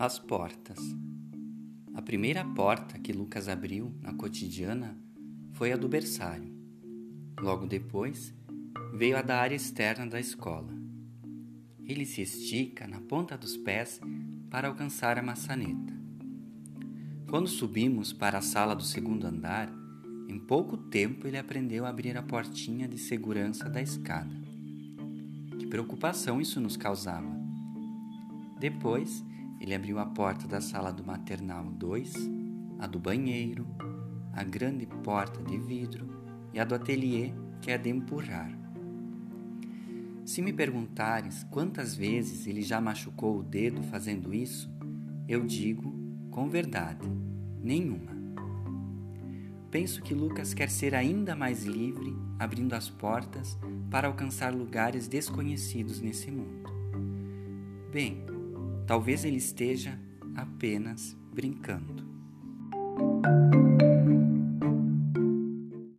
[0.00, 0.78] As portas.
[1.92, 4.96] A primeira porta que Lucas abriu na cotidiana
[5.54, 6.54] foi a do berçário.
[7.40, 8.32] Logo depois,
[8.94, 10.72] veio a da área externa da escola.
[11.84, 14.00] Ele se estica na ponta dos pés
[14.48, 15.92] para alcançar a maçaneta.
[17.28, 19.68] Quando subimos para a sala do segundo andar,
[20.28, 24.30] em pouco tempo ele aprendeu a abrir a portinha de segurança da escada.
[25.58, 27.36] Que preocupação isso nos causava!
[28.60, 29.24] Depois,
[29.60, 32.14] ele abriu a porta da sala do maternal 2,
[32.78, 33.66] a do banheiro,
[34.32, 36.06] a grande porta de vidro
[36.52, 38.56] e a do ateliê, que é de empurrar.
[40.24, 44.70] Se me perguntares quantas vezes ele já machucou o dedo fazendo isso,
[45.26, 45.92] eu digo,
[46.30, 47.08] com verdade,
[47.60, 48.16] nenhuma.
[49.70, 53.58] Penso que Lucas quer ser ainda mais livre, abrindo as portas
[53.90, 56.70] para alcançar lugares desconhecidos nesse mundo.
[57.92, 58.24] Bem,
[58.88, 60.00] Talvez ele esteja
[60.34, 62.07] apenas brincando.